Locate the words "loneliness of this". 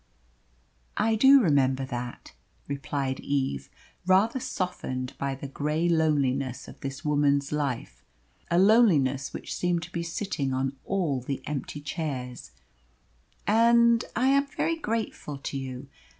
5.87-7.05